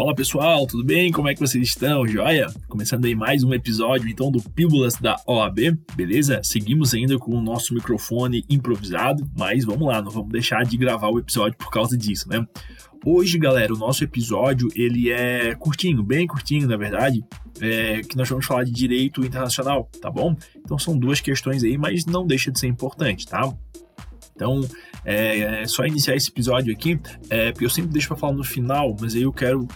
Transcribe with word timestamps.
Fala 0.00 0.14
pessoal, 0.14 0.66
tudo 0.66 0.82
bem? 0.82 1.12
Como 1.12 1.28
é 1.28 1.34
que 1.34 1.40
vocês 1.40 1.62
estão? 1.62 2.08
Joia? 2.08 2.46
Começando 2.68 3.04
aí 3.04 3.14
mais 3.14 3.44
um 3.44 3.52
episódio 3.52 4.08
então 4.08 4.30
do 4.30 4.40
Pílulas 4.40 4.94
da 4.94 5.20
OAB, 5.26 5.76
beleza? 5.94 6.40
Seguimos 6.42 6.94
ainda 6.94 7.18
com 7.18 7.32
o 7.32 7.42
nosso 7.42 7.74
microfone 7.74 8.42
improvisado, 8.48 9.30
mas 9.36 9.62
vamos 9.62 9.86
lá, 9.86 10.00
não 10.00 10.10
vamos 10.10 10.32
deixar 10.32 10.64
de 10.64 10.78
gravar 10.78 11.10
o 11.10 11.18
episódio 11.18 11.58
por 11.58 11.70
causa 11.70 11.98
disso, 11.98 12.30
né? 12.30 12.42
Hoje, 13.04 13.36
galera, 13.36 13.74
o 13.74 13.76
nosso 13.76 14.02
episódio 14.02 14.68
ele 14.74 15.10
é 15.10 15.54
curtinho, 15.54 16.02
bem 16.02 16.26
curtinho, 16.26 16.66
na 16.66 16.78
verdade, 16.78 17.22
é, 17.60 18.00
que 18.00 18.16
nós 18.16 18.26
vamos 18.26 18.46
falar 18.46 18.64
de 18.64 18.72
direito 18.72 19.22
internacional, 19.22 19.86
tá 20.00 20.10
bom? 20.10 20.34
Então 20.56 20.78
são 20.78 20.96
duas 20.96 21.20
questões 21.20 21.62
aí, 21.62 21.76
mas 21.76 22.06
não 22.06 22.26
deixa 22.26 22.50
de 22.50 22.58
ser 22.58 22.68
importante, 22.68 23.26
tá? 23.26 23.52
Então, 24.34 24.62
é, 25.04 25.62
é 25.62 25.66
só 25.66 25.84
iniciar 25.84 26.16
esse 26.16 26.30
episódio 26.30 26.72
aqui, 26.72 26.98
é, 27.28 27.52
porque 27.52 27.64
eu 27.64 27.70
sempre 27.70 27.90
deixo 27.90 28.08
para 28.08 28.16
falar 28.16 28.32
no 28.32 28.44
final, 28.44 28.96
mas 29.00 29.14
aí 29.14 29.22
eu 29.22 29.32
quero 29.32 29.66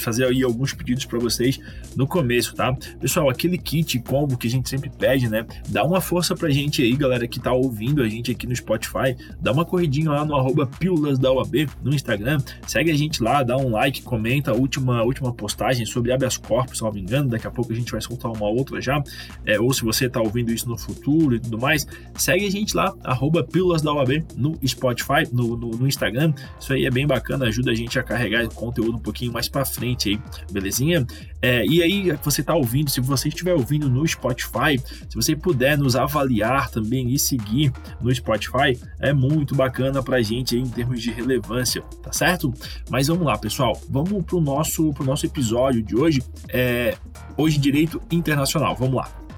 fazer 0.00 0.24
aí 0.26 0.42
alguns 0.42 0.72
pedidos 0.72 1.04
para 1.04 1.18
vocês 1.18 1.58
no 1.96 2.06
começo, 2.06 2.54
tá? 2.54 2.74
Pessoal, 3.00 3.28
aquele 3.28 3.58
kit 3.58 3.98
combo 4.00 4.36
que 4.36 4.46
a 4.46 4.50
gente 4.50 4.68
sempre 4.68 4.90
pede, 4.90 5.28
né? 5.28 5.46
Dá 5.68 5.84
uma 5.84 6.00
força 6.00 6.34
pra 6.34 6.50
gente 6.50 6.82
aí, 6.82 6.94
galera 6.96 7.26
que 7.26 7.40
tá 7.40 7.52
ouvindo 7.52 8.02
a 8.02 8.08
gente 8.08 8.30
aqui 8.30 8.46
no 8.46 8.54
Spotify, 8.54 9.16
dá 9.40 9.52
uma 9.52 9.64
corridinha 9.64 10.10
lá 10.10 10.24
no 10.24 10.36
arroba 10.36 10.66
Pílulas 10.66 11.18
da 11.18 11.32
UAB 11.32 11.68
no 11.82 11.94
Instagram, 11.94 12.38
segue 12.66 12.90
a 12.90 12.96
gente 12.96 13.22
lá, 13.22 13.42
dá 13.42 13.56
um 13.56 13.70
like, 13.70 14.02
comenta. 14.02 14.50
A 14.50 14.54
última, 14.54 14.98
a 14.98 15.04
última 15.04 15.32
postagem 15.32 15.84
sobre 15.86 16.12
habeas 16.12 16.36
corpus, 16.36 16.78
se 16.78 16.84
não 16.84 16.92
me 16.92 17.00
engano, 17.00 17.28
daqui 17.28 17.46
a 17.46 17.50
pouco 17.50 17.72
a 17.72 17.76
gente 17.76 17.92
vai 17.92 18.00
soltar 18.00 18.30
uma 18.30 18.48
outra 18.48 18.80
já, 18.80 19.02
é, 19.44 19.58
ou 19.60 19.72
se 19.72 19.82
você 19.82 20.08
tá 20.08 20.20
ouvindo 20.20 20.52
isso 20.52 20.68
no 20.68 20.76
futuro 20.76 21.34
e 21.34 21.40
tudo 21.40 21.58
mais, 21.58 21.86
segue 22.14 22.46
a 22.46 22.50
gente 22.50 22.76
lá, 22.76 22.94
arroba 23.04 23.44
Pílulas 23.44 23.82
da 23.82 23.92
UAB 23.92 24.24
no 24.36 24.49
Spotify, 24.66 25.28
no, 25.32 25.56
no, 25.56 25.70
no, 25.70 25.86
Instagram. 25.86 26.32
Isso 26.58 26.72
aí 26.72 26.86
é 26.86 26.90
bem 26.90 27.06
bacana, 27.06 27.46
ajuda 27.46 27.70
a 27.70 27.74
gente 27.74 27.98
a 27.98 28.02
carregar 28.02 28.46
conteúdo 28.48 28.96
um 28.96 29.00
pouquinho 29.00 29.32
mais 29.32 29.48
para 29.48 29.64
frente 29.64 30.10
aí, 30.10 30.20
belezinha? 30.50 31.06
É, 31.42 31.64
e 31.66 31.82
aí, 31.82 32.12
você 32.22 32.40
está 32.40 32.54
ouvindo, 32.54 32.90
se 32.90 33.00
você 33.00 33.28
estiver 33.28 33.54
ouvindo 33.54 33.88
no 33.88 34.06
Spotify, 34.06 34.78
se 35.08 35.14
você 35.14 35.34
puder 35.34 35.78
nos 35.78 35.96
avaliar 35.96 36.70
também 36.70 37.10
e 37.10 37.18
seguir 37.18 37.72
no 38.00 38.14
Spotify, 38.14 38.78
é 38.98 39.12
muito 39.12 39.54
bacana 39.54 40.02
para 40.02 40.16
a 40.16 40.22
gente 40.22 40.54
aí, 40.54 40.60
em 40.60 40.68
termos 40.68 41.02
de 41.02 41.10
relevância, 41.10 41.82
tá 42.02 42.12
certo? 42.12 42.52
Mas 42.90 43.08
vamos 43.08 43.26
lá, 43.26 43.38
pessoal, 43.38 43.80
vamos 43.88 44.24
pro 44.24 44.40
nosso, 44.40 44.92
pro 44.92 45.04
nosso 45.04 45.26
episódio 45.26 45.82
de 45.82 45.96
hoje. 45.96 46.22
É, 46.48 46.96
hoje, 47.36 47.58
Direito 47.58 48.00
Internacional, 48.10 48.76
vamos 48.76 48.96
lá. 48.96 49.29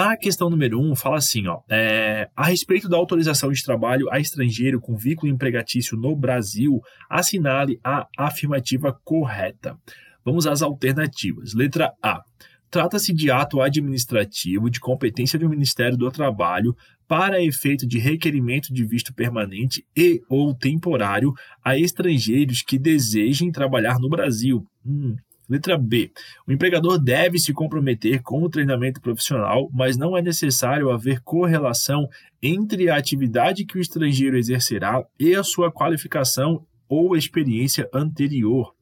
A 0.00 0.16
questão 0.16 0.48
número 0.48 0.80
um 0.80 0.94
fala 0.94 1.16
assim, 1.16 1.48
ó, 1.48 1.58
é, 1.68 2.28
a 2.36 2.44
respeito 2.44 2.88
da 2.88 2.96
autorização 2.96 3.50
de 3.50 3.64
trabalho 3.64 4.06
a 4.12 4.20
estrangeiro 4.20 4.80
com 4.80 4.96
vínculo 4.96 5.32
empregatício 5.32 5.96
no 5.96 6.14
Brasil, 6.14 6.80
assinale 7.10 7.80
a 7.82 8.06
afirmativa 8.16 8.96
correta. 9.04 9.76
Vamos 10.24 10.46
às 10.46 10.62
alternativas. 10.62 11.52
Letra 11.52 11.92
A. 12.00 12.22
Trata-se 12.70 13.12
de 13.12 13.28
ato 13.28 13.60
administrativo 13.60 14.70
de 14.70 14.78
competência 14.78 15.36
do 15.36 15.48
Ministério 15.48 15.98
do 15.98 16.08
Trabalho 16.12 16.76
para 17.08 17.42
efeito 17.42 17.84
de 17.84 17.98
requerimento 17.98 18.72
de 18.72 18.86
visto 18.86 19.12
permanente 19.12 19.84
e 19.96 20.20
ou 20.28 20.54
temporário 20.54 21.32
a 21.64 21.76
estrangeiros 21.76 22.62
que 22.62 22.78
desejem 22.78 23.50
trabalhar 23.50 23.98
no 23.98 24.08
Brasil. 24.08 24.64
Hum, 24.86 25.16
Letra 25.48 25.78
B. 25.78 26.12
O 26.46 26.52
empregador 26.52 26.98
deve 26.98 27.38
se 27.38 27.54
comprometer 27.54 28.22
com 28.22 28.42
o 28.42 28.50
treinamento 28.50 29.00
profissional, 29.00 29.70
mas 29.72 29.96
não 29.96 30.16
é 30.16 30.20
necessário 30.20 30.90
haver 30.90 31.20
correlação 31.20 32.06
entre 32.42 32.90
a 32.90 32.96
atividade 32.96 33.64
que 33.64 33.78
o 33.78 33.80
estrangeiro 33.80 34.36
exercerá 34.36 35.02
e 35.18 35.34
a 35.34 35.42
sua 35.42 35.72
qualificação 35.72 36.66
ou 36.86 37.16
experiência 37.16 37.88
anterior. 37.94 38.74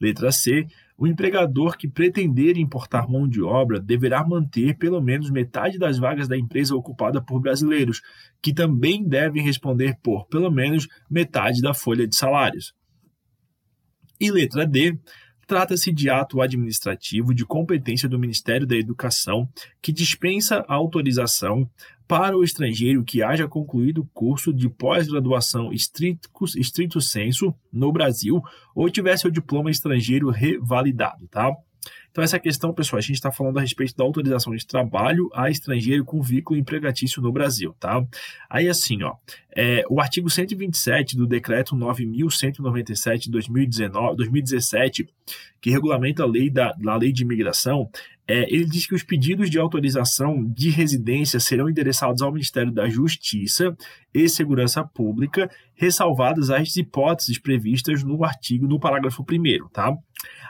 Letra 0.00 0.32
C. 0.32 0.66
O 0.98 1.06
empregador 1.06 1.76
que 1.76 1.88
pretender 1.88 2.56
importar 2.56 3.08
mão 3.08 3.26
de 3.28 3.42
obra 3.42 3.80
deverá 3.80 4.24
manter 4.24 4.76
pelo 4.76 5.00
menos 5.00 5.30
metade 5.30 5.78
das 5.78 5.98
vagas 5.98 6.28
da 6.28 6.36
empresa 6.36 6.76
ocupada 6.76 7.20
por 7.20 7.40
brasileiros, 7.40 8.00
que 8.40 8.52
também 8.52 9.02
devem 9.02 9.42
responder 9.42 9.96
por 10.02 10.26
pelo 10.26 10.50
menos 10.50 10.86
metade 11.10 11.60
da 11.60 11.74
folha 11.74 12.06
de 12.06 12.14
salários. 12.14 12.74
E 14.20 14.30
letra 14.30 14.66
D. 14.66 14.96
Trata-se 15.52 15.92
de 15.92 16.08
ato 16.08 16.40
administrativo 16.40 17.34
de 17.34 17.44
competência 17.44 18.08
do 18.08 18.18
Ministério 18.18 18.66
da 18.66 18.74
Educação 18.74 19.46
que 19.82 19.92
dispensa 19.92 20.64
a 20.66 20.72
autorização 20.72 21.68
para 22.08 22.34
o 22.34 22.42
estrangeiro 22.42 23.04
que 23.04 23.22
haja 23.22 23.46
concluído 23.46 23.98
o 23.98 24.08
curso 24.14 24.50
de 24.50 24.70
pós-graduação 24.70 25.70
estrito, 25.70 26.30
estrito 26.56 27.02
senso 27.02 27.54
no 27.70 27.92
Brasil 27.92 28.40
ou 28.74 28.88
tiver 28.88 29.14
seu 29.18 29.30
diploma 29.30 29.70
estrangeiro 29.70 30.30
revalidado, 30.30 31.28
tá? 31.28 31.54
Então, 32.12 32.22
essa 32.22 32.38
questão, 32.38 32.74
pessoal, 32.74 32.98
a 32.98 33.02
gente 33.02 33.14
está 33.14 33.32
falando 33.32 33.56
a 33.56 33.62
respeito 33.62 33.96
da 33.96 34.04
autorização 34.04 34.54
de 34.54 34.66
trabalho 34.66 35.30
a 35.34 35.50
estrangeiro 35.50 36.04
com 36.04 36.20
vínculo 36.20 36.60
empregatício 36.60 37.22
no 37.22 37.32
Brasil, 37.32 37.74
tá? 37.80 38.04
Aí, 38.50 38.68
assim, 38.68 39.02
ó, 39.02 39.14
é, 39.56 39.82
o 39.88 39.98
artigo 39.98 40.28
127 40.28 41.16
do 41.16 41.26
Decreto 41.26 41.74
9.197 41.74 43.18
de 43.18 43.30
2019, 43.30 44.16
2017, 44.16 45.08
que 45.58 45.70
regulamenta 45.70 46.22
a 46.22 46.26
lei 46.26 46.50
da, 46.50 46.72
da 46.74 46.96
lei 46.96 47.12
de 47.12 47.22
imigração, 47.22 47.90
é, 48.26 48.42
ele 48.54 48.66
diz 48.66 48.86
que 48.86 48.94
os 48.94 49.02
pedidos 49.02 49.50
de 49.50 49.58
autorização 49.58 50.44
de 50.44 50.70
residência 50.70 51.40
serão 51.40 51.68
endereçados 51.68 52.22
ao 52.22 52.30
Ministério 52.30 52.70
da 52.70 52.88
Justiça 52.88 53.76
e 54.14 54.28
Segurança 54.28 54.84
Pública, 54.84 55.50
ressalvadas 55.74 56.48
as 56.50 56.76
hipóteses 56.76 57.38
previstas 57.38 58.04
no 58.04 58.24
artigo, 58.24 58.68
no 58.68 58.78
parágrafo 58.78 59.22
1 59.22 59.68
tá? 59.70 59.96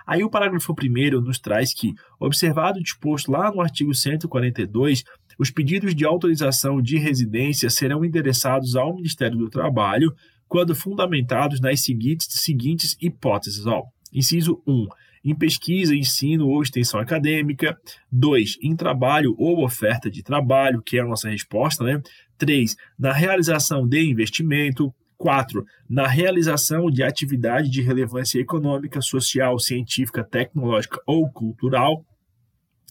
Aí 0.06 0.22
o 0.24 0.30
parágrafo 0.30 0.72
1 0.72 1.20
nos 1.20 1.38
traz 1.38 1.72
que, 1.72 1.94
observado 2.18 2.78
o 2.78 2.82
disposto 2.82 3.30
lá 3.30 3.52
no 3.52 3.60
artigo 3.60 3.94
142, 3.94 5.04
os 5.38 5.50
pedidos 5.50 5.94
de 5.94 6.04
autorização 6.04 6.80
de 6.80 6.98
residência 6.98 7.70
serão 7.70 8.04
endereçados 8.04 8.76
ao 8.76 8.94
Ministério 8.94 9.38
do 9.38 9.48
Trabalho 9.48 10.12
quando 10.48 10.74
fundamentados 10.74 11.60
nas 11.60 11.80
seguintes, 11.80 12.26
seguintes 12.30 12.96
hipóteses. 13.00 13.64
Ó, 13.66 13.84
inciso 14.12 14.62
1. 14.66 14.86
Em 15.24 15.34
pesquisa, 15.34 15.94
ensino 15.94 16.48
ou 16.48 16.62
extensão 16.62 17.00
acadêmica. 17.00 17.74
2. 18.10 18.58
Em 18.62 18.76
trabalho 18.76 19.34
ou 19.38 19.64
oferta 19.64 20.10
de 20.10 20.22
trabalho, 20.22 20.82
que 20.82 20.98
é 20.98 21.00
a 21.00 21.06
nossa 21.06 21.30
resposta, 21.30 21.84
né? 21.84 22.02
3. 22.36 22.76
Na 22.98 23.12
realização 23.12 23.86
de 23.86 24.04
investimento. 24.04 24.92
4. 25.22 25.64
Na 25.88 26.08
realização 26.08 26.90
de 26.90 27.04
atividade 27.04 27.70
de 27.70 27.80
relevância 27.80 28.40
econômica, 28.40 29.00
social, 29.00 29.56
científica, 29.60 30.24
tecnológica 30.24 31.00
ou 31.06 31.30
cultural. 31.30 32.04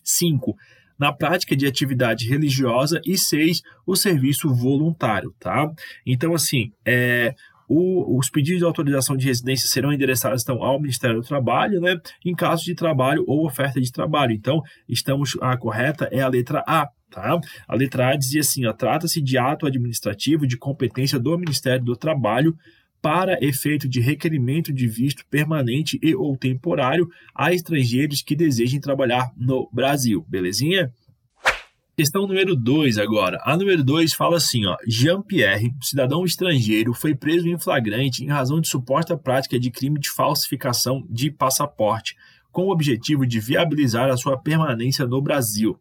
5. 0.01 0.55
Na 0.97 1.11
prática 1.11 1.57
de 1.57 1.67
atividade 1.67 2.29
religiosa. 2.29 3.01
E 3.05 3.17
6. 3.17 3.61
O 3.85 3.97
serviço 3.97 4.47
voluntário, 4.55 5.35
tá? 5.37 5.69
Então, 6.05 6.33
assim, 6.33 6.71
é, 6.85 7.35
o, 7.67 8.17
os 8.17 8.29
pedidos 8.29 8.59
de 8.59 8.65
autorização 8.65 9.17
de 9.17 9.25
residência 9.25 9.67
serão 9.67 9.91
endereçados 9.91 10.41
então, 10.41 10.63
ao 10.63 10.79
Ministério 10.79 11.19
do 11.19 11.27
Trabalho, 11.27 11.81
né, 11.81 11.97
em 12.25 12.33
caso 12.33 12.63
de 12.63 12.73
trabalho 12.73 13.25
ou 13.27 13.45
oferta 13.45 13.81
de 13.81 13.91
trabalho. 13.91 14.31
Então, 14.31 14.61
estamos 14.87 15.37
a 15.41 15.57
correta 15.57 16.07
é 16.13 16.21
a 16.21 16.29
letra 16.29 16.63
A. 16.65 16.87
Tá? 17.11 17.39
A 17.67 17.75
letra 17.75 18.09
A 18.09 18.15
dizia 18.15 18.39
assim: 18.39 18.61
trata-se 18.77 19.21
de 19.21 19.37
ato 19.37 19.65
administrativo 19.65 20.47
de 20.47 20.57
competência 20.57 21.19
do 21.19 21.37
Ministério 21.37 21.83
do 21.83 21.95
Trabalho 21.95 22.57
para 23.01 23.37
efeito 23.43 23.89
de 23.89 23.99
requerimento 23.99 24.71
de 24.71 24.87
visto 24.87 25.25
permanente 25.29 25.99
e 26.01 26.15
ou 26.15 26.37
temporário 26.37 27.09
a 27.35 27.51
estrangeiros 27.51 28.21
que 28.21 28.35
desejem 28.35 28.79
trabalhar 28.79 29.31
no 29.35 29.67
Brasil. 29.73 30.25
Belezinha? 30.29 30.91
Questão 31.97 32.25
número 32.25 32.55
2 32.55 32.97
agora. 32.97 33.39
A 33.43 33.57
número 33.57 33.83
2 33.83 34.13
fala 34.13 34.37
assim, 34.37 34.65
ó. 34.65 34.77
Jean-Pierre, 34.87 35.73
cidadão 35.81 36.23
estrangeiro, 36.23 36.93
foi 36.93 37.13
preso 37.13 37.47
em 37.47 37.59
flagrante 37.59 38.23
em 38.23 38.27
razão 38.29 38.61
de 38.61 38.69
suposta 38.69 39.17
prática 39.17 39.59
de 39.59 39.69
crime 39.69 39.99
de 39.99 40.09
falsificação 40.09 41.05
de 41.09 41.29
passaporte, 41.29 42.15
com 42.51 42.63
o 42.63 42.71
objetivo 42.71 43.25
de 43.25 43.39
viabilizar 43.39 44.09
a 44.09 44.17
sua 44.17 44.37
permanência 44.37 45.05
no 45.05 45.21
Brasil. 45.21 45.77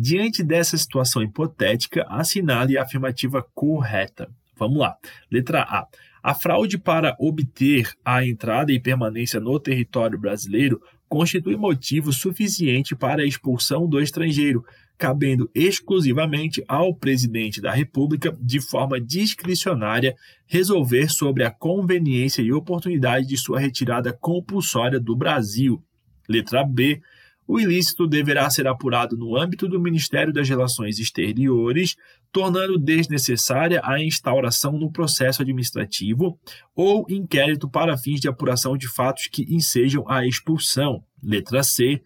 Diante 0.00 0.44
dessa 0.44 0.78
situação 0.78 1.24
hipotética, 1.24 2.06
assinale 2.08 2.78
a 2.78 2.84
afirmativa 2.84 3.44
correta. 3.52 4.30
Vamos 4.56 4.78
lá. 4.78 4.96
Letra 5.28 5.62
A. 5.62 5.88
A 6.22 6.34
fraude 6.34 6.78
para 6.78 7.16
obter 7.18 7.90
a 8.04 8.24
entrada 8.24 8.70
e 8.70 8.78
permanência 8.78 9.40
no 9.40 9.58
território 9.58 10.16
brasileiro 10.16 10.80
constitui 11.08 11.56
motivo 11.56 12.12
suficiente 12.12 12.94
para 12.94 13.22
a 13.22 13.26
expulsão 13.26 13.88
do 13.88 14.00
estrangeiro, 14.00 14.64
cabendo 14.96 15.50
exclusivamente 15.52 16.62
ao 16.68 16.94
presidente 16.94 17.60
da 17.60 17.72
República, 17.72 18.36
de 18.40 18.60
forma 18.60 19.00
discricionária, 19.00 20.14
resolver 20.46 21.08
sobre 21.08 21.42
a 21.42 21.50
conveniência 21.50 22.40
e 22.40 22.52
oportunidade 22.52 23.26
de 23.26 23.36
sua 23.36 23.58
retirada 23.58 24.12
compulsória 24.12 25.00
do 25.00 25.16
Brasil. 25.16 25.82
Letra 26.28 26.62
B 26.62 27.00
o 27.48 27.58
ilícito 27.58 28.06
deverá 28.06 28.50
ser 28.50 28.66
apurado 28.66 29.16
no 29.16 29.34
âmbito 29.34 29.66
do 29.66 29.80
Ministério 29.80 30.34
das 30.34 30.46
Relações 30.46 30.98
Exteriores, 30.98 31.96
tornando 32.30 32.78
desnecessária 32.78 33.80
a 33.82 33.98
instauração 34.02 34.72
no 34.72 34.92
processo 34.92 35.40
administrativo 35.40 36.38
ou 36.76 37.06
inquérito 37.08 37.66
para 37.66 37.96
fins 37.96 38.20
de 38.20 38.28
apuração 38.28 38.76
de 38.76 38.86
fatos 38.86 39.28
que 39.28 39.46
ensejam 39.48 40.04
a 40.06 40.26
expulsão. 40.26 41.02
Letra 41.22 41.62
C. 41.62 42.02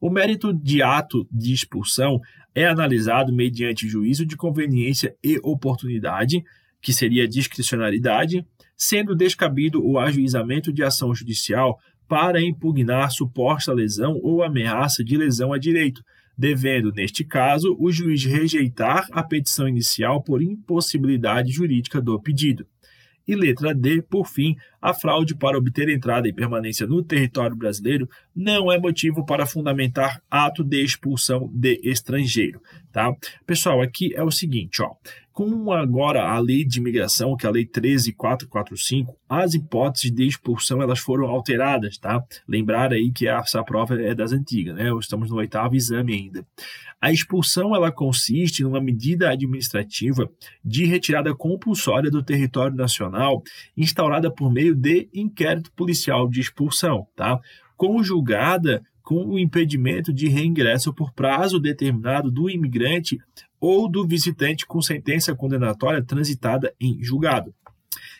O 0.00 0.08
mérito 0.08 0.54
de 0.54 0.80
ato 0.80 1.26
de 1.28 1.52
expulsão 1.52 2.20
é 2.54 2.64
analisado 2.64 3.34
mediante 3.34 3.88
juízo 3.88 4.24
de 4.24 4.36
conveniência 4.36 5.16
e 5.24 5.40
oportunidade, 5.42 6.44
que 6.80 6.92
seria 6.92 7.26
discricionariedade, 7.26 8.46
sendo 8.76 9.16
descabido 9.16 9.84
o 9.84 9.98
ajuizamento 9.98 10.72
de 10.72 10.84
ação 10.84 11.12
judicial 11.12 11.80
para 12.14 12.40
impugnar 12.40 13.10
suposta 13.10 13.72
lesão 13.72 14.20
ou 14.22 14.44
ameaça 14.44 15.02
de 15.02 15.16
lesão 15.16 15.52
a 15.52 15.58
direito, 15.58 16.00
devendo, 16.38 16.92
neste 16.92 17.24
caso, 17.24 17.76
o 17.76 17.90
juiz 17.90 18.24
rejeitar 18.24 19.08
a 19.10 19.20
petição 19.20 19.66
inicial 19.66 20.22
por 20.22 20.40
impossibilidade 20.40 21.50
jurídica 21.50 22.00
do 22.00 22.20
pedido. 22.20 22.64
E 23.26 23.34
letra 23.34 23.74
D, 23.74 24.00
por 24.00 24.28
fim, 24.28 24.54
a 24.80 24.94
fraude 24.94 25.34
para 25.34 25.58
obter 25.58 25.88
entrada 25.88 26.28
e 26.28 26.32
permanência 26.32 26.86
no 26.86 27.02
território 27.02 27.56
brasileiro 27.56 28.08
não 28.32 28.70
é 28.70 28.78
motivo 28.78 29.26
para 29.26 29.44
fundamentar 29.44 30.22
ato 30.30 30.62
de 30.62 30.84
expulsão 30.84 31.50
de 31.52 31.80
estrangeiro, 31.82 32.60
tá? 32.92 33.12
Pessoal, 33.44 33.82
aqui 33.82 34.14
é 34.14 34.22
o 34.22 34.30
seguinte, 34.30 34.80
ó. 34.82 34.92
Com 35.34 35.72
agora 35.72 36.30
a 36.30 36.38
lei 36.38 36.64
de 36.64 36.78
imigração, 36.78 37.36
que 37.36 37.44
é 37.44 37.48
a 37.48 37.52
lei 37.52 37.66
13445, 37.66 39.16
as 39.28 39.52
hipóteses 39.52 40.12
de 40.12 40.28
expulsão 40.28 40.80
elas 40.80 41.00
foram 41.00 41.26
alteradas, 41.26 41.98
tá? 41.98 42.24
Lembrar 42.46 42.92
aí 42.92 43.10
que 43.10 43.26
essa 43.26 43.60
prova 43.64 44.00
é 44.00 44.14
das 44.14 44.30
antigas, 44.30 44.76
né? 44.76 44.88
Estamos 44.96 45.30
no 45.30 45.38
oitavo 45.38 45.74
exame 45.74 46.14
ainda. 46.14 46.46
A 47.00 47.10
expulsão 47.10 47.74
ela 47.74 47.90
consiste 47.90 48.62
numa 48.62 48.80
medida 48.80 49.28
administrativa 49.28 50.30
de 50.64 50.84
retirada 50.84 51.34
compulsória 51.34 52.12
do 52.12 52.22
território 52.22 52.76
nacional, 52.76 53.42
instaurada 53.76 54.30
por 54.30 54.52
meio 54.52 54.72
de 54.72 55.08
inquérito 55.12 55.72
policial 55.72 56.28
de 56.28 56.42
expulsão, 56.42 57.08
tá? 57.16 57.40
Conjugada 57.76 58.84
com 59.02 59.26
o 59.26 59.38
impedimento 59.38 60.12
de 60.12 60.28
reingresso 60.28 60.94
por 60.94 61.12
prazo 61.12 61.58
determinado 61.58 62.30
do 62.30 62.48
imigrante 62.48 63.18
ou 63.66 63.88
do 63.88 64.06
visitante 64.06 64.66
com 64.66 64.82
sentença 64.82 65.34
condenatória 65.34 66.04
transitada 66.04 66.74
em 66.78 67.02
julgado. 67.02 67.54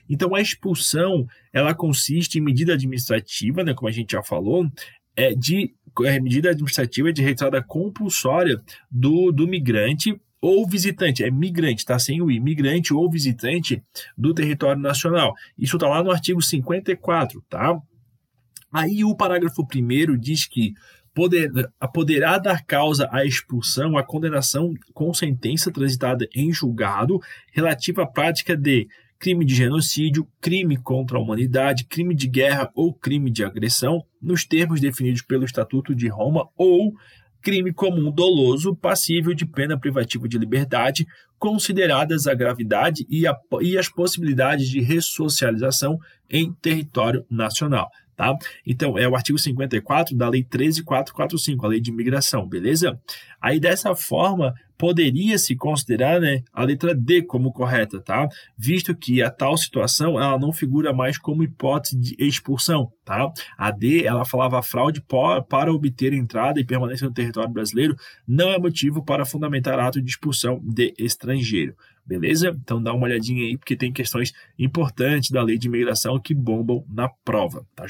Então, 0.09 0.35
a 0.35 0.41
expulsão 0.41 1.27
ela 1.53 1.75
consiste 1.75 2.39
em 2.39 2.41
medida 2.41 2.73
administrativa, 2.73 3.63
né, 3.63 3.75
como 3.75 3.87
a 3.87 3.93
gente 3.93 4.13
já 4.13 4.23
falou, 4.23 4.67
é 5.15 5.35
de 5.35 5.75
é, 6.03 6.19
medida 6.19 6.49
administrativa 6.49 7.13
de 7.13 7.21
retirada 7.21 7.63
compulsória 7.63 8.59
do, 8.91 9.31
do 9.31 9.47
migrante 9.47 10.19
ou 10.41 10.67
visitante, 10.67 11.23
é 11.23 11.31
migrante, 11.31 11.85
tá 11.85 11.99
sem 11.99 12.23
o 12.23 12.31
imigrante 12.31 12.95
ou 12.95 13.11
visitante 13.11 13.83
do 14.17 14.33
território 14.33 14.81
nacional. 14.81 15.35
Isso 15.59 15.77
está 15.77 15.87
lá 15.87 16.03
no 16.03 16.11
artigo 16.11 16.41
54, 16.41 17.45
tá? 17.51 17.79
Aí 18.73 19.05
o 19.05 19.15
parágrafo 19.15 19.67
primeiro 19.67 20.17
diz 20.17 20.47
que 20.47 20.73
poder, 21.15 21.51
poderá 21.93 22.39
dar 22.39 22.65
causa 22.67 23.09
à 23.13 23.25
expulsão, 23.25 23.97
à 23.97 24.03
condenação 24.03 24.75
com 24.93 25.15
sentença 25.15 25.71
transitada 25.71 26.27
em 26.35 26.53
julgado 26.53 27.21
relativa 27.53 28.03
à 28.03 28.07
prática 28.07 28.57
de 28.57 28.89
crime 29.19 29.45
de 29.45 29.55
genocídio, 29.55 30.29
crime 30.41 30.77
contra 30.77 31.17
a 31.17 31.21
humanidade, 31.21 31.87
crime 31.87 32.15
de 32.15 32.27
guerra 32.27 32.71
ou 32.75 32.93
crime 32.93 33.31
de 33.31 33.45
agressão, 33.45 34.03
nos 34.21 34.45
termos 34.45 34.81
definidos 34.81 35.23
pelo 35.23 35.45
Estatuto 35.45 35.95
de 35.95 36.09
Roma, 36.09 36.47
ou 36.57 36.93
crime 37.41 37.73
comum 37.73 38.11
doloso 38.11 38.75
passível 38.75 39.33
de 39.33 39.47
pena 39.47 39.79
privativa 39.79 40.29
de 40.29 40.37
liberdade, 40.37 41.07
consideradas 41.39 42.27
a 42.27 42.35
gravidade 42.35 43.07
e, 43.09 43.27
a, 43.27 43.35
e 43.61 43.79
as 43.79 43.89
possibilidades 43.89 44.69
de 44.69 44.81
ressocialização 44.81 45.99
em 46.29 46.53
território 46.55 47.25
nacional 47.31 47.89
tá? 48.17 48.37
Então, 48.67 48.99
é 48.99 49.09
o 49.09 49.15
artigo 49.15 49.39
54 49.39 50.17
da 50.17 50.29
Lei 50.29 50.43
13445, 50.43 51.65
a 51.65 51.69
Lei 51.69 51.81
de 51.81 51.91
Imigração, 51.91 52.47
beleza? 52.47 53.01
Aí, 53.41 53.61
dessa 53.61 53.95
forma, 53.95 54.55
poderia-se 54.85 55.57
considerar 55.57 56.21
né, 56.21 56.43
a 56.53 56.63
letra 56.63 56.95
D 56.95 57.23
como 57.23 57.51
correta, 57.51 58.03
tá? 58.03 58.29
Visto 58.55 58.95
que 58.95 59.23
a 59.23 59.31
tal 59.31 59.57
situação 59.57 60.21
ela 60.21 60.39
não 60.39 60.53
figura 60.53 60.93
mais 60.93 61.17
como 61.17 61.43
hipótese 61.43 61.97
de 61.97 62.15
expulsão, 62.19 62.93
tá? 63.03 63.33
A 63.57 63.71
D, 63.71 64.05
ela 64.05 64.27
falava 64.27 64.63
fraude 64.63 65.03
para 65.49 65.73
obter 65.73 66.13
entrada 66.13 66.61
e 66.61 66.67
permanência 66.67 67.09
no 67.09 67.15
território 67.15 67.49
brasileiro 67.49 67.97
não 68.29 68.51
é 68.51 68.59
motivo 68.59 69.03
para 69.03 69.25
fundamentar 69.25 69.81
ato 69.81 70.03
de 70.03 70.11
expulsão 70.11 70.61
de 70.63 70.93
estrangeiro. 70.99 71.75
Beleza? 72.05 72.55
Então 72.63 72.83
dá 72.83 72.93
uma 72.93 73.07
olhadinha 73.07 73.43
aí, 73.43 73.57
porque 73.57 73.75
tem 73.75 73.91
questões 73.91 74.35
importantes 74.59 75.31
da 75.31 75.43
lei 75.43 75.57
de 75.57 75.67
imigração 75.67 76.21
que 76.21 76.35
bombam 76.35 76.85
na 76.91 77.09
prova. 77.09 77.67
Tá, 77.75 77.89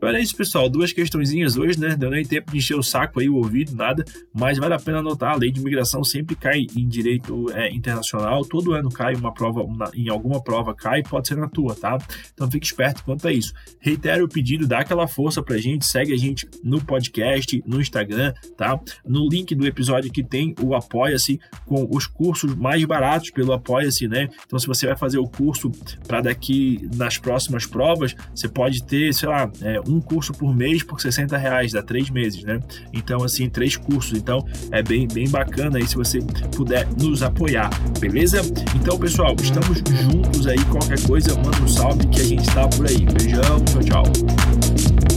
joinha? 0.00 0.10
Olha 0.10 0.18
isso, 0.18 0.34
pessoal. 0.34 0.68
Duas 0.68 0.92
questõezinhas 0.92 1.56
hoje, 1.56 1.78
né? 1.78 1.94
Deu 1.94 2.10
nem 2.10 2.24
tempo 2.24 2.50
de 2.50 2.58
encher 2.58 2.76
o 2.76 2.82
saco 2.82 3.20
aí, 3.20 3.28
o 3.28 3.36
ouvido, 3.36 3.74
nada. 3.76 4.04
Mas 4.32 4.58
vale 4.58 4.74
a 4.74 4.78
pena 4.78 4.98
anotar. 4.98 5.34
A 5.34 5.36
lei 5.36 5.50
de 5.50 5.60
imigração 5.60 6.02
sempre 6.02 6.34
cai 6.34 6.66
em 6.76 6.88
direito 6.88 7.50
é, 7.52 7.70
internacional. 7.70 8.44
Todo 8.44 8.72
ano 8.72 8.88
cai 8.88 9.14
uma 9.14 9.32
prova, 9.32 9.62
uma, 9.62 9.90
em 9.94 10.08
alguma 10.08 10.42
prova 10.42 10.74
cai, 10.74 11.02
pode 11.02 11.28
ser 11.28 11.36
na 11.36 11.48
tua, 11.48 11.74
tá? 11.74 11.98
Então 12.32 12.50
fique 12.50 12.66
esperto 12.66 13.04
quanto 13.04 13.28
a 13.28 13.32
isso. 13.32 13.52
Reitero 13.78 14.24
o 14.24 14.28
pedido, 14.28 14.66
dá 14.66 14.80
aquela 14.80 15.06
força 15.06 15.42
pra 15.42 15.58
gente. 15.58 15.84
Segue 15.84 16.12
a 16.12 16.18
gente 16.18 16.48
no 16.64 16.82
podcast, 16.82 17.62
no 17.66 17.80
Instagram, 17.80 18.32
tá? 18.56 18.80
No 19.06 19.28
link 19.28 19.54
do 19.54 19.66
episódio 19.66 20.10
que 20.10 20.22
tem 20.22 20.54
o 20.62 20.74
Apoia-se 20.74 21.38
com 21.66 21.86
os 21.90 22.06
cursos 22.06 22.54
mais 22.54 22.82
baratos 22.84 23.30
pelo 23.30 23.52
Apoia-se, 23.52 24.08
né? 24.08 24.28
Então 24.46 24.58
se 24.58 24.66
você 24.66 24.86
vai 24.86 24.96
fazer 24.96 25.18
o 25.18 25.28
curso 25.28 25.70
para 26.06 26.22
daqui 26.22 26.88
nas 26.96 27.18
próximas 27.18 27.66
provas, 27.66 28.14
você 28.34 28.48
pode 28.48 28.82
ter, 28.84 29.12
sei 29.12 29.28
lá, 29.28 29.50
é, 29.62 29.80
um 29.90 30.00
curso 30.00 30.32
por 30.32 30.54
mês 30.54 30.82
por 30.82 31.00
60 31.00 31.36
reais, 31.36 31.72
dá 31.72 31.82
três 31.82 32.10
meses, 32.10 32.42
né? 32.44 32.60
Então, 32.92 33.22
assim, 33.22 33.48
três 33.48 33.76
cursos. 33.76 34.18
Então, 34.18 34.44
é 34.70 34.82
bem, 34.82 35.06
bem 35.06 35.28
bacana 35.28 35.78
aí 35.78 35.86
se 35.86 35.96
você 35.96 36.20
puder 36.54 36.86
nos 37.00 37.22
apoiar, 37.22 37.70
beleza? 37.98 38.40
Então, 38.74 38.98
pessoal, 38.98 39.34
estamos 39.40 39.78
juntos 39.78 40.46
aí. 40.46 40.62
Qualquer 40.66 41.00
coisa, 41.06 41.34
manda 41.36 41.60
um 41.62 41.68
salve 41.68 42.06
que 42.08 42.20
a 42.20 42.24
gente 42.24 42.48
está 42.48 42.68
por 42.68 42.86
aí. 42.86 43.04
Beijão, 43.06 43.64
tchau, 43.64 43.82
tchau. 43.82 45.09